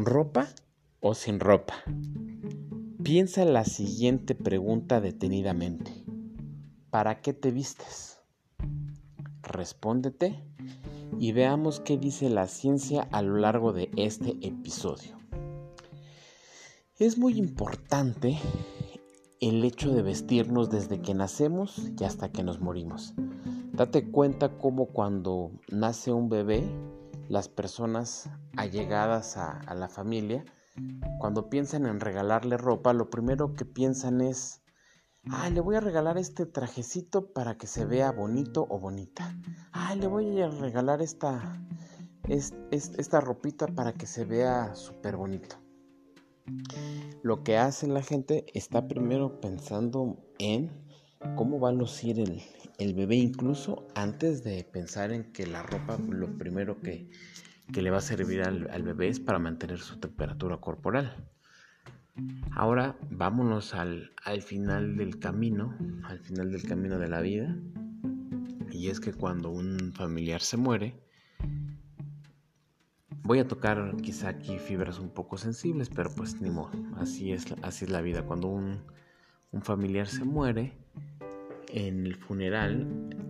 [0.00, 0.48] ¿Con ropa
[1.00, 1.74] o sin ropa?
[3.02, 5.92] Piensa la siguiente pregunta detenidamente.
[6.88, 8.18] ¿Para qué te vistes?
[9.42, 10.42] Respóndete
[11.18, 15.18] y veamos qué dice la ciencia a lo largo de este episodio.
[16.98, 18.38] Es muy importante
[19.42, 23.12] el hecho de vestirnos desde que nacemos y hasta que nos morimos.
[23.74, 26.64] Date cuenta cómo cuando nace un bebé,
[27.28, 30.44] las personas allegadas a, la familia,
[31.18, 34.62] cuando piensan en regalarle ropa, lo primero que piensan es,
[35.30, 39.36] ay, le voy a regalar este trajecito para que se vea bonito o bonita.
[39.72, 41.60] Ay, le voy a regalar esta,
[42.28, 45.56] esta ropita para que se vea súper bonito.
[47.22, 50.70] Lo que hace la gente está primero pensando en
[51.36, 52.42] cómo va a lucir el,
[52.80, 57.10] el bebé incluso antes de pensar en que la ropa lo primero que,
[57.76, 61.26] le va a servir al, bebé es para mantener su temperatura corporal.
[62.52, 67.56] Ahora vámonos al, al final del camino, al final del camino de la vida.
[68.72, 71.00] Y es que cuando un familiar se muere,
[73.22, 77.46] voy a tocar quizá aquí fibras un poco sensibles, pero pues ni modo, así es,
[77.62, 78.24] así es la vida.
[78.24, 78.82] Cuando un,
[79.52, 80.72] un familiar se muere,
[81.68, 82.86] en el funeral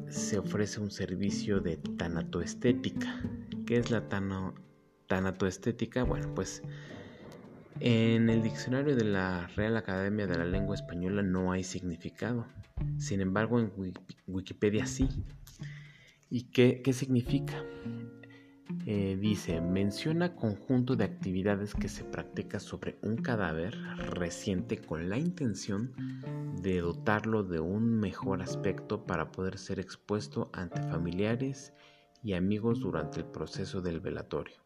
[0.08, 3.22] se ofrece un servicio de tanatoestética.
[3.70, 4.02] ¿Qué es la
[5.06, 6.02] tanatoestética?
[6.02, 6.60] Bueno, pues
[7.78, 12.48] en el diccionario de la Real Academia de la Lengua Española no hay significado.
[12.98, 13.72] Sin embargo, en
[14.26, 15.08] Wikipedia sí.
[16.28, 17.62] ¿Y qué, significa?
[18.86, 25.16] Eh, dice, menciona conjunto de actividades que se practica sobre un cadáver reciente con la
[25.16, 25.92] intención
[26.60, 31.72] de dotarlo de un mejor aspecto para poder ser expuesto ante familiares
[32.22, 34.56] y amigos durante el proceso del velatorio.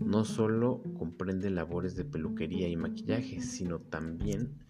[0.00, 4.62] No solo comprende labores de peluquería y maquillaje, sino también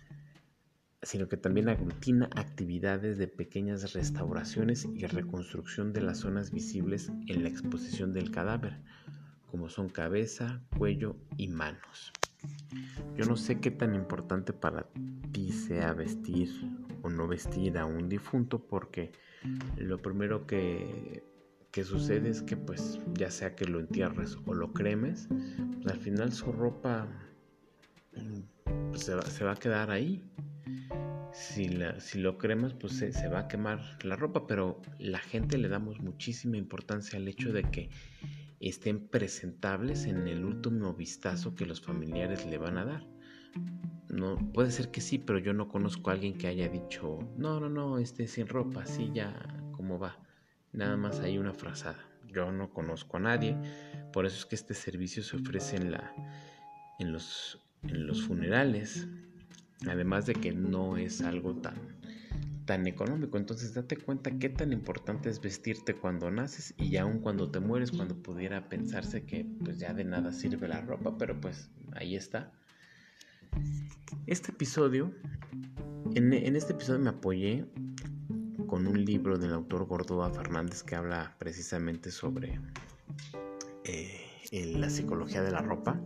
[1.02, 7.42] sino que también aglutina actividades de pequeñas restauraciones y reconstrucción de las zonas visibles en
[7.42, 8.78] la exposición del cadáver,
[9.50, 12.12] como son cabeza, cuello y manos.
[13.16, 14.86] Yo no sé qué tan importante para
[15.32, 16.50] ti sea vestir
[17.02, 19.12] o no vestir a un difunto porque
[19.76, 21.24] lo primero que,
[21.84, 25.28] sucede es que pues ya sea que lo entierres o lo cremes,
[25.82, 27.08] pues, al final su ropa
[28.90, 30.22] pues, se va a quedar ahí
[31.32, 35.68] si, si lo cremas, pues se, va a quemar la ropa, pero la gente le
[35.68, 37.88] damos muchísima importancia al hecho de que
[38.60, 43.06] estén presentables en el último vistazo que los familiares le van a dar.
[44.08, 47.58] No, puede ser que sí, pero yo no conozco a alguien que haya dicho, no,
[47.60, 49.34] no, no, este sin ropa, así ya,
[49.72, 50.18] ¿cómo va?
[50.72, 51.98] Nada más hay una frazada.
[52.28, 53.56] Yo no conozco a nadie,
[54.12, 56.14] por eso es que este servicio se ofrece en, la,
[56.98, 59.06] en, los, en los funerales,
[59.88, 61.74] Además de que no es algo tan,
[62.64, 63.36] tan económico.
[63.36, 67.90] Entonces date cuenta qué tan importante es vestirte cuando naces y aún cuando te mueres,
[67.90, 72.52] cuando pudiera pensarse que pues ya de nada sirve la ropa, pero pues ahí está.
[74.26, 75.12] Este episodio,
[76.14, 77.66] en, este episodio me apoyé
[78.72, 82.58] con un libro del autor Gordoa Fernández que habla precisamente sobre
[83.84, 86.00] eh, la psicología de la ropa.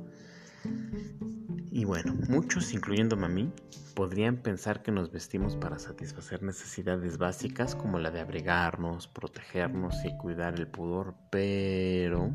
[1.71, 3.53] Y bueno, muchos, incluyéndome a mí,
[3.95, 10.17] podrían pensar que nos vestimos para satisfacer necesidades básicas como la de abrigarnos, protegernos y
[10.17, 12.35] cuidar el pudor, pero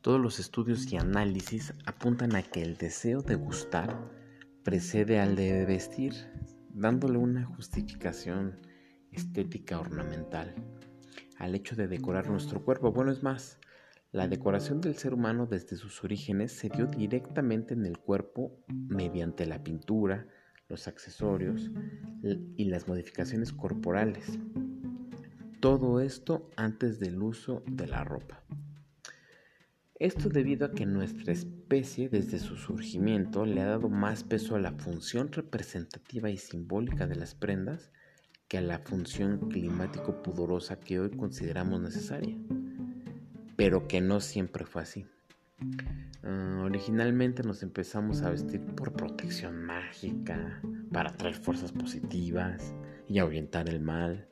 [0.00, 3.94] todos los estudios y análisis apuntan a que el deseo de gustar
[4.64, 6.14] precede al de vestir,
[6.70, 8.66] dándole una justificación
[9.12, 10.54] estética ornamental
[11.38, 12.92] al hecho de decorar nuestro cuerpo.
[12.92, 13.58] Bueno, es más,
[14.12, 19.46] la decoración del ser humano desde sus orígenes se dio directamente en el cuerpo mediante
[19.46, 20.26] la pintura,
[20.68, 21.70] los accesorios
[22.56, 24.38] y las modificaciones corporales.
[25.60, 28.42] Todo esto antes del uso de la ropa.
[30.00, 34.60] Esto debido a que nuestra especie desde su surgimiento le ha dado más peso a
[34.60, 37.90] la función representativa y simbólica de las prendas
[38.48, 42.36] que a la función climático pudorosa que hoy consideramos necesaria
[43.58, 45.06] pero que no siempre fue así.
[46.22, 50.62] Ah, originalmente nos empezamos a vestir por protección mágica,
[50.92, 52.72] para atraer fuerzas positivas
[53.08, 54.28] y ahuyentar el mal,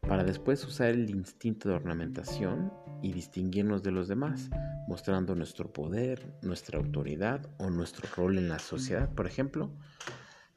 [0.00, 2.72] para después usar el instinto de ornamentación
[3.02, 4.48] y distinguirnos de los demás,
[4.86, 9.12] mostrando nuestro poder, nuestra autoridad o nuestro rol en la sociedad.
[9.12, 9.72] Por ejemplo,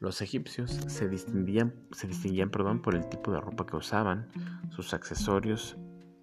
[0.02, 4.30] los egipcios se distinguían, se distinguían perdón, por el tipo de ropa que usaban,
[4.72, 5.78] sus accesorios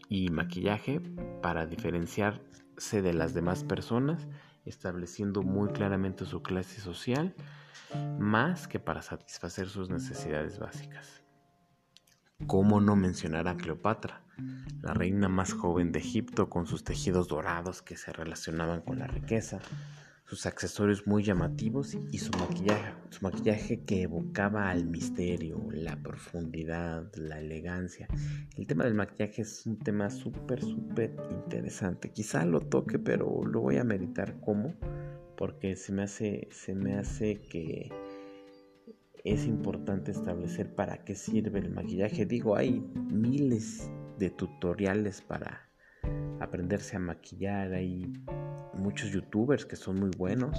[0.08, 1.00] y maquillaje
[1.40, 4.26] para diferenciarse de las demás personas
[4.64, 7.34] estableciendo muy claramente su clase social,
[8.18, 11.22] más que para satisfacer sus necesidades básicas.
[12.46, 14.22] ¿Cómo no mencionar a Cleopatra,
[14.82, 19.06] la reina más joven de Egipto con sus tejidos dorados que se relacionaban con la
[19.06, 19.60] riqueza,
[20.28, 27.10] sus accesorios muy llamativos y su maquillaje, su maquillaje que evocaba al misterio, la profundidad,
[27.16, 28.08] la elegancia.
[28.54, 32.10] El tema del maquillaje es un tema súper, súper interesante.
[32.10, 34.74] Quizá lo toque, pero lo voy a meditar cómo,
[35.34, 37.90] porque se me hace, se me hace que
[39.24, 42.26] es importante establecer para qué sirve el maquillaje.
[42.26, 42.80] Digo, hay
[43.10, 45.67] miles de tutoriales para
[46.40, 48.12] aprenderse a maquillar, hay
[48.74, 50.58] muchos youtubers que son muy buenos.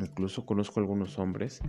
[0.00, 1.60] Incluso conozco algunos hombres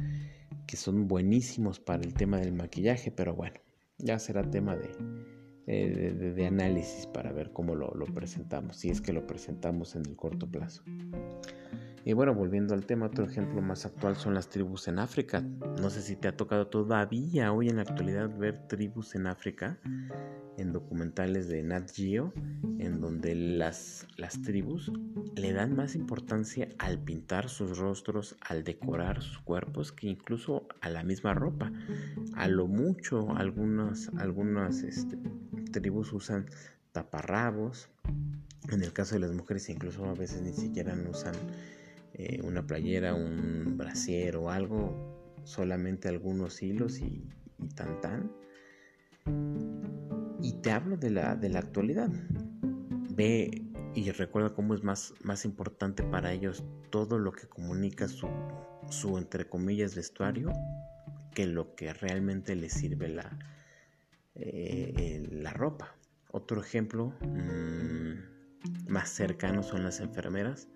[0.66, 3.56] que son buenísimos para el tema del maquillaje, pero bueno,
[3.98, 9.14] ya será tema de, de, análisis para ver cómo lo, lo, presentamos, si es que
[9.14, 10.84] lo presentamos en el corto plazo.
[12.06, 15.42] Y bueno, volviendo al tema, otro ejemplo más actual son las tribus en África.
[15.82, 19.80] No sé si te ha tocado todavía hoy en la actualidad ver tribus en África
[20.58, 22.34] en documentales de Nat Geo,
[22.80, 24.92] en donde las, las tribus
[25.36, 30.90] le dan más importancia al pintar sus rostros, al decorar sus cuerpos, que incluso a
[30.90, 31.72] la misma ropa.
[32.36, 35.18] A lo mucho, algunas, algunas este,
[35.72, 36.48] tribus usan
[36.92, 37.90] taparrabos.
[38.70, 41.34] En el caso de las mujeres, incluso a veces ni siquiera usan
[42.14, 47.28] eh, una playera, un brasier o algo, solamente algunos hilos y,
[47.76, 48.32] tan tan.
[50.42, 52.10] Y te hablo de la, de la actualidad.
[53.16, 53.64] Ve
[53.96, 58.28] y recuerda cómo es más, más importante para ellos todo lo que comunica su,
[58.90, 60.52] su entre comillas vestuario
[61.34, 63.40] que lo que realmente les sirve la,
[64.36, 65.96] eh, la ropa.
[66.32, 70.68] Otro ejemplo mm, más cercano son las enfermeras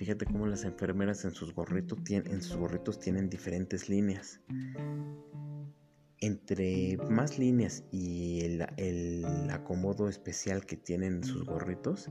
[0.00, 4.40] Fíjate cómo las enfermeras en sus gorritos, en sus gorritos tienen diferentes líneas.
[6.20, 12.08] Entre más líneas y el, acomodo especial que tienen en sus gorritos,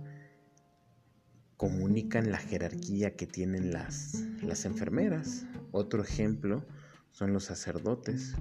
[1.57, 5.47] comunican la jerarquía que tienen las, las enfermeras.
[5.71, 6.67] Otro ejemplo
[7.09, 8.35] son los sacerdotes.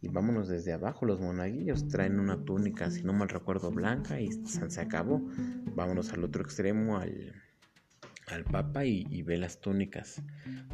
[0.00, 4.30] Y vámonos desde abajo, los monaguillos traen una túnica, si no mal recuerdo, blanca y
[4.46, 5.20] se acabó.
[5.74, 7.43] Vámonos al otro extremo, al,
[8.28, 10.22] al Papa y, ve las túnicas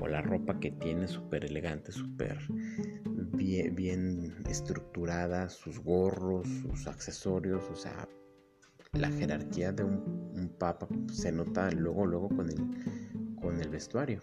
[0.01, 2.39] o la ropa que tiene súper elegante, súper
[3.05, 8.09] bien, bien, estructurada, sus gorros, sus accesorios, o sea,
[8.93, 10.21] la jerarquía de un,
[10.59, 14.21] Papa se nota luego, luego con el, con el vestuario.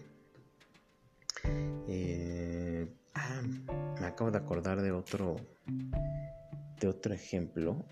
[1.88, 3.42] Eh, ah,
[4.00, 5.36] me acabo de acordar de otro,
[6.80, 7.84] de otro ejemplo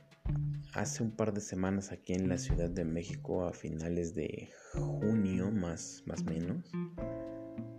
[0.76, 5.50] Hace un par de semanas aquí en la Ciudad de México, a finales de junio
[5.50, 6.70] más más menos,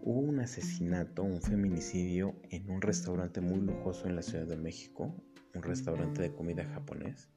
[0.02, 5.16] hubo un asesinato, un feminicidio en un restaurante muy lujoso en la Ciudad de México,
[5.54, 7.30] un restaurante de comida japonés,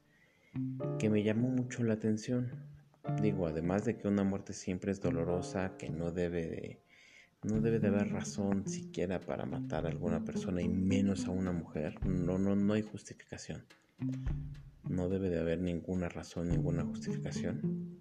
[0.97, 2.49] que me llamó mucho la atención.
[3.21, 6.83] Digo, además de que una muerte siempre es dolorosa, que no debe de,
[7.43, 11.51] no debe de haber razón siquiera para matar a alguna persona y menos a una
[11.51, 12.03] mujer.
[12.03, 13.63] No, no, no hay justificación
[14.87, 17.97] no debe de haber ninguna razón, ninguna justificación.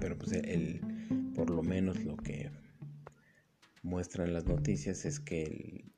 [0.00, 0.80] Pero pues el,
[1.34, 2.50] por lo menos lo que
[3.82, 5.90] muestran las noticias es que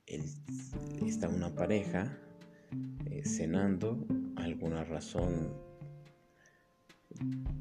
[1.07, 2.19] está una pareja
[3.11, 5.54] eh, cenando, alguna razón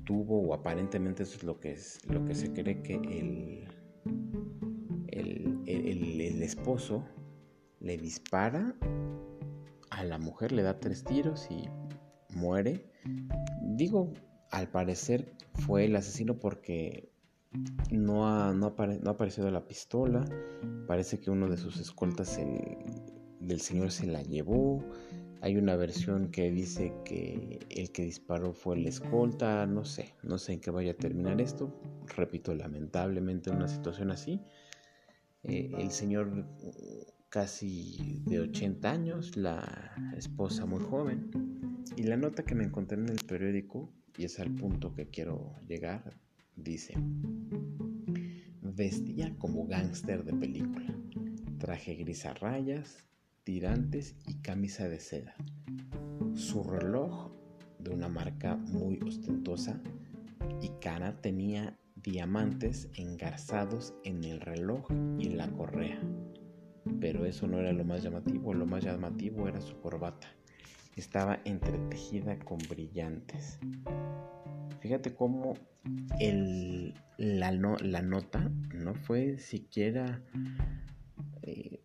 [0.04, 3.68] tuvo o aparentemente eso es lo que es lo que se cree que el,
[5.08, 7.06] el, el esposo
[7.80, 8.76] le dispara
[9.92, 11.70] a la mujer, le da tres tiros y
[12.36, 12.86] muere.
[13.62, 14.14] Digo,
[14.52, 17.10] al parecer fue el asesino porque
[17.92, 20.26] no ha, no, aparecido la pistola.
[20.88, 22.40] Parece que uno de sus escoltas
[23.40, 24.84] del señor se la llevó.
[25.42, 29.66] Hay una versión que dice que el que disparó fue el escolta.
[29.68, 31.72] No sé, no sé en qué vaya a terminar esto.
[32.16, 34.42] Repito, lamentablemente en una situación así.
[35.44, 36.46] Eh, el señor
[37.30, 41.32] casi de 80 años, la esposa muy joven.
[41.96, 45.56] Y la nota que me encontré en el periódico, y es al punto que quiero
[45.68, 46.18] llegar,
[46.56, 46.94] dice,
[48.62, 50.94] vestía como gángster de película,
[51.58, 53.08] traje gris a rayas,
[53.44, 55.36] tirantes y camisa de seda.
[56.34, 57.32] Su reloj,
[57.80, 59.82] de una marca muy ostentosa
[60.62, 64.88] y cara, tenía diamantes engarzados en el reloj
[65.20, 66.02] y la correa.
[67.00, 70.28] Pero eso no era lo más llamativo, lo más llamativo era su corbata
[70.96, 73.60] estaba entretejida con brillantes.
[74.80, 75.56] Fíjate cómo
[76.20, 80.22] el, la, la nota no fue siquiera
[81.42, 81.82] eh,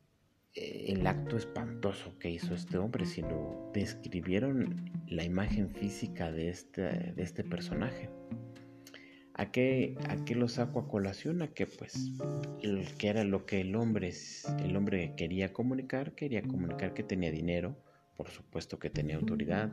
[0.55, 7.23] el acto espantoso que hizo este hombre, sino describieron la imagen física de este, de
[7.23, 8.11] este personaje.
[9.41, 11.41] ¿A qué, ¿A qué lo saco a colación?
[11.41, 12.13] A que pues
[12.99, 14.13] que era lo que el hombre,
[14.63, 17.75] el hombre quería comunicar, quería comunicar que tenía dinero,
[18.19, 19.73] por supuesto que tenía autoridad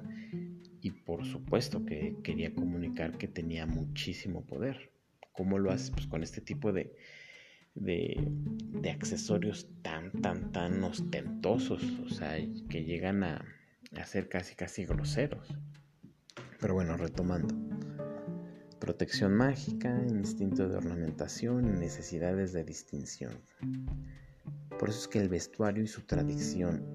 [0.82, 4.94] y por supuesto que quería comunicar que tenía muchísimo poder.
[5.34, 5.92] ¿Cómo lo haces?
[5.92, 6.96] Pues con este tipo de,
[7.76, 12.38] de, de accesorios tan, tan, tan ostentosos, o sea,
[12.70, 13.44] que llegan a,
[13.98, 15.54] a ser casi, casi groseros.
[16.62, 17.77] Pero bueno, retomando
[18.88, 23.34] protección mágica, instinto de ornamentación y necesidades de distinción.
[24.80, 26.86] Por eso es que el vestuario y su traducción,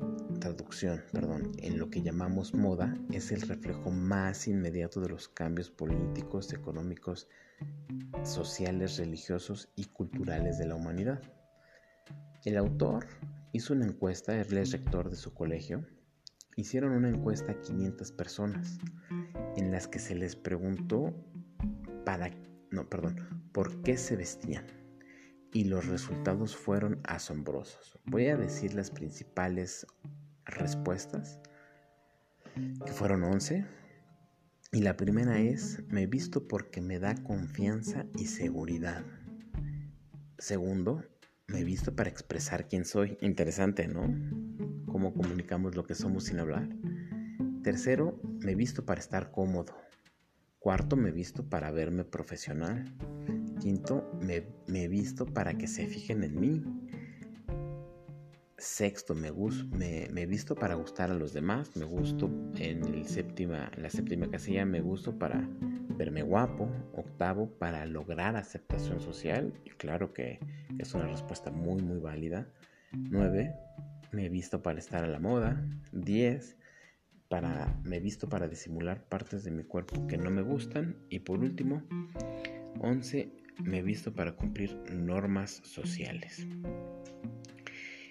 [0.41, 5.71] traducción perdón, en lo que llamamos moda es el reflejo más inmediato de los cambios
[5.71, 7.29] políticos, económicos,
[8.23, 11.21] sociales, religiosos y culturales de la humanidad.
[12.47, 13.05] El autor
[13.53, 15.85] hizo una encuesta, él es rector de su colegio,
[16.57, 18.79] hicieron una encuesta a 500 personas
[19.59, 21.15] en las que se les preguntó
[22.71, 24.67] no, perdón, por qué se vestían.
[25.53, 27.99] Y los resultados fueron asombrosos.
[28.05, 29.87] Voy a decir las principales
[30.47, 31.41] respuestas,
[32.55, 33.67] que fueron 11.
[34.73, 39.05] Y la primera es, me visto porque me da confianza y seguridad.
[40.39, 41.05] Segundo,
[41.47, 43.19] me visto para expresar quién soy.
[43.21, 44.03] Interesante, ¿no?
[44.87, 46.71] Cómo comunicamos lo que somos sin hablar.
[47.63, 49.75] Tercero, me visto para estar cómodo.
[50.63, 52.85] Cuarto, me visto para verme profesional.
[53.61, 56.63] Quinto, me, he visto para que se fijen en mí.
[58.59, 61.77] Sexto, me, me, me, visto para gustar a los demás.
[61.77, 65.49] Me gusto en, el séptima, la séptima casilla, me gusto para
[65.99, 66.71] verme guapo.
[66.93, 69.53] Octavo, para lograr aceptación social.
[69.65, 70.39] Y claro que
[70.79, 72.47] es una respuesta muy, muy válida.
[72.93, 73.53] Nueve,
[74.13, 75.61] me he visto para estar a la moda.
[75.91, 76.57] Diez,
[77.33, 80.99] para, me visto para disimular partes de mi cuerpo que no me gustan.
[81.09, 81.83] Y por último,
[82.79, 83.33] 11.
[83.65, 86.47] Me visto para cumplir normas sociales.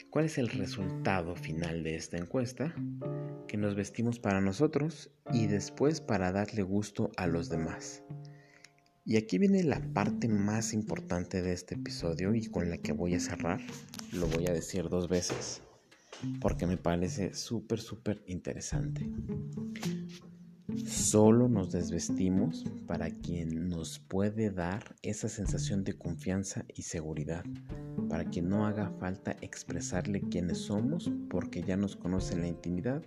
[0.10, 2.74] ¿Cuál es el resultado final de esta encuesta?
[3.48, 8.04] Que nos vestimos para nosotros y después para darle gusto a los demás.
[9.06, 13.13] Y aquí viene la parte más importante de este episodio y con la que voy
[13.13, 13.62] a cerrar.
[14.13, 15.62] Lo voy a decir dos veces
[16.40, 19.10] porque me parece súper, súper interesante.
[20.86, 27.44] Solo nos desvestimos para quien nos puede dar esa sensación de confianza y seguridad,
[28.10, 33.04] para que no haga falta expresarle quiénes somos porque ya nos conoce en la intimidad